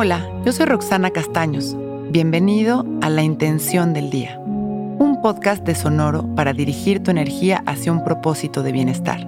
[0.00, 1.76] Hola, yo soy Roxana Castaños.
[2.10, 7.90] Bienvenido a La Intención del Día, un podcast de Sonoro para dirigir tu energía hacia
[7.90, 9.26] un propósito de bienestar.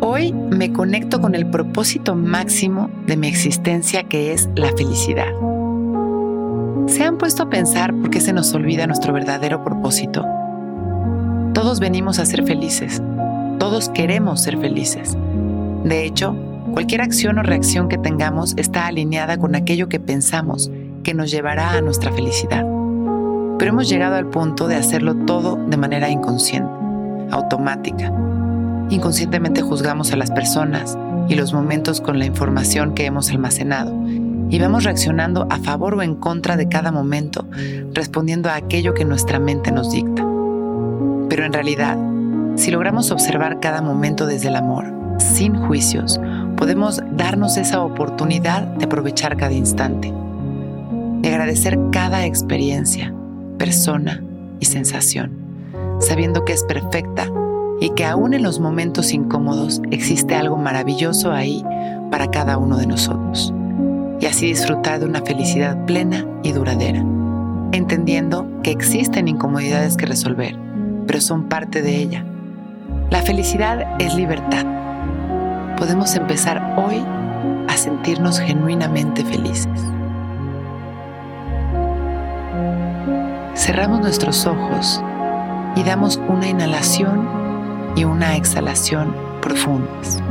[0.00, 5.32] Hoy me conecto con el propósito máximo de mi existencia que es la felicidad.
[6.86, 10.24] ¿Se han puesto a pensar por qué se nos olvida nuestro verdadero propósito?
[11.54, 13.02] Todos venimos a ser felices,
[13.58, 15.16] todos queremos ser felices.
[15.82, 16.36] De hecho,
[16.72, 20.70] cualquier acción o reacción que tengamos está alineada con aquello que pensamos
[21.02, 22.64] que nos llevará a nuestra felicidad.
[23.58, 26.70] Pero hemos llegado al punto de hacerlo todo de manera inconsciente,
[27.30, 28.12] automática.
[28.90, 30.96] Inconscientemente juzgamos a las personas
[31.28, 33.92] y los momentos con la información que hemos almacenado
[34.48, 37.46] y vamos reaccionando a favor o en contra de cada momento,
[37.92, 40.24] respondiendo a aquello que nuestra mente nos dicta.
[41.28, 41.98] Pero en realidad,
[42.54, 46.20] si logramos observar cada momento desde el amor, sin juicios,
[46.66, 50.12] podemos darnos esa oportunidad de aprovechar cada instante,
[51.20, 53.14] de agradecer cada experiencia,
[53.56, 54.20] persona
[54.58, 55.30] y sensación,
[56.00, 57.30] sabiendo que es perfecta
[57.80, 61.64] y que aún en los momentos incómodos existe algo maravilloso ahí
[62.10, 63.54] para cada uno de nosotros.
[64.18, 66.98] Y así disfrutar de una felicidad plena y duradera,
[67.70, 70.58] entendiendo que existen incomodidades que resolver,
[71.06, 72.24] pero son parte de ella
[73.08, 74.66] la felicidad es libertad.
[75.76, 77.04] Podemos empezar hoy
[77.68, 79.68] a sentirnos genuinamente felices.
[83.54, 85.02] Cerramos nuestros ojos
[85.76, 87.28] y damos una inhalación
[87.94, 90.22] y una exhalación profundas,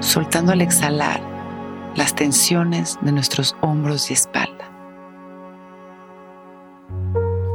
[0.00, 1.20] soltando al exhalar
[1.96, 4.70] las tensiones de nuestros hombros y espalda.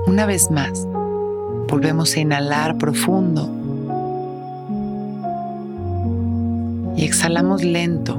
[0.07, 0.87] Una vez más,
[1.67, 3.58] volvemos a inhalar profundo
[6.99, 8.17] y exhalamos lento,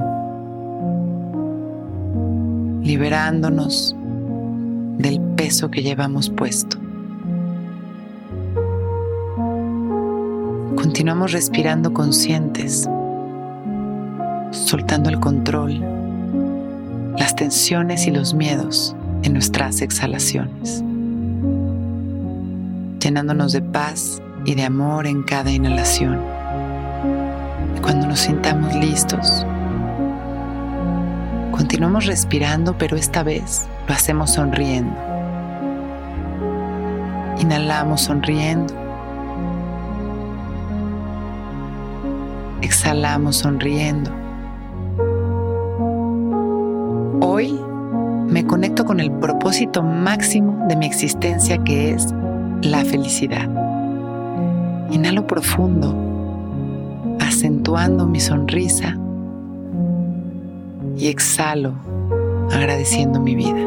[2.81, 3.95] liberándonos
[4.97, 6.77] del peso que llevamos puesto.
[10.75, 12.89] Continuamos respirando conscientes,
[14.49, 15.79] soltando el control,
[17.19, 20.83] las tensiones y los miedos en nuestras exhalaciones,
[22.99, 26.30] llenándonos de paz y de amor en cada inhalación
[27.81, 29.45] cuando nos sintamos listos,
[31.51, 34.95] continuamos respirando, pero esta vez lo hacemos sonriendo.
[37.39, 38.73] Inhalamos sonriendo.
[42.61, 44.11] Exhalamos sonriendo.
[47.21, 47.59] Hoy
[48.27, 52.13] me conecto con el propósito máximo de mi existencia que es
[52.61, 53.49] la felicidad.
[54.91, 56.10] Inhalo profundo
[57.31, 58.97] acentuando mi sonrisa
[60.97, 61.71] y exhalo
[62.51, 63.61] agradeciendo mi vida.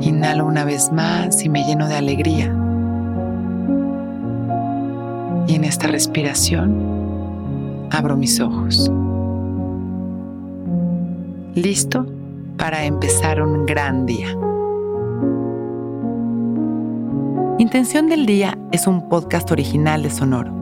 [0.00, 2.46] Inhalo una vez más y me lleno de alegría.
[5.46, 8.90] Y en esta respiración abro mis ojos.
[11.54, 12.06] Listo
[12.56, 14.34] para empezar un gran día.
[17.58, 20.61] Intención del Día es un podcast original de Sonoro.